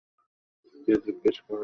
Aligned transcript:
কে 0.75 0.93
জিজ্ঞেস 1.03 1.37
করছে? 1.39 1.59